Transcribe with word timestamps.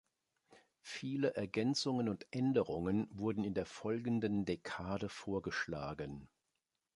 Viele 0.81 1.35
Ergänzungen 1.35 2.09
und 2.09 2.25
Änderungen 2.31 3.07
wurden 3.11 3.43
in 3.43 3.53
der 3.53 3.67
folgenden 3.67 4.45
Dekade 4.45 5.09
vorgeschlagen. 5.09 6.27